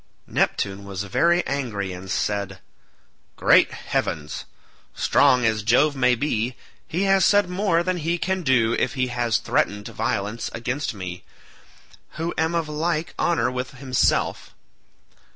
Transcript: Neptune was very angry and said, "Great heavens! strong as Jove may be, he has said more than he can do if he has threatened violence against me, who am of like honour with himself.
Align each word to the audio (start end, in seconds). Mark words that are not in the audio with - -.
Neptune 0.25 0.83
was 0.83 1.03
very 1.03 1.45
angry 1.45 1.93
and 1.93 2.09
said, 2.09 2.57
"Great 3.35 3.71
heavens! 3.71 4.45
strong 4.95 5.45
as 5.45 5.61
Jove 5.61 5.95
may 5.95 6.15
be, 6.15 6.55
he 6.87 7.03
has 7.03 7.23
said 7.23 7.47
more 7.51 7.83
than 7.83 7.97
he 7.97 8.17
can 8.17 8.41
do 8.41 8.73
if 8.79 8.95
he 8.95 9.09
has 9.09 9.37
threatened 9.37 9.87
violence 9.89 10.49
against 10.55 10.95
me, 10.95 11.23
who 12.13 12.33
am 12.35 12.55
of 12.55 12.67
like 12.67 13.13
honour 13.19 13.51
with 13.51 13.75
himself. 13.75 14.55